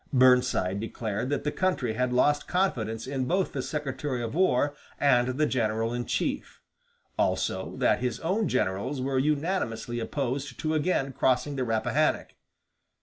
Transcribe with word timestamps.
Burnside 0.11 0.79
declared 0.79 1.29
that 1.29 1.43
the 1.43 1.51
country 1.51 1.93
had 1.93 2.11
lost 2.11 2.47
confidence 2.47 3.05
in 3.05 3.25
both 3.25 3.53
the 3.53 3.61
Secretary 3.61 4.23
of 4.23 4.33
War 4.33 4.73
and 4.99 5.27
the 5.37 5.45
general 5.45 5.93
in 5.93 6.05
chief; 6.05 6.59
also, 7.19 7.75
that 7.77 7.99
his 7.99 8.19
own 8.21 8.47
generals 8.47 8.99
were 8.99 9.19
unanimously 9.19 9.99
opposed 9.99 10.59
to 10.61 10.73
again 10.73 11.13
crossing 11.13 11.55
the 11.55 11.63
Rappahannock. 11.63 12.29